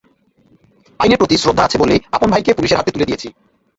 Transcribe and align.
আইনের 0.99 1.19
প্রতি 1.19 1.35
শ্রদ্ধা 1.37 1.63
আছে 1.65 1.77
বলেই 1.81 1.99
আপন 2.15 2.27
ভাইকে 2.31 2.57
পুলিশের 2.57 2.79
হাতে 2.79 2.91
তুলে 2.93 3.07
দিয়েছি। 3.09 3.27